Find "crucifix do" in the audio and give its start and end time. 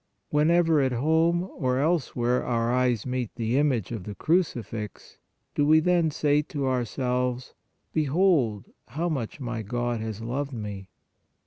4.15-5.63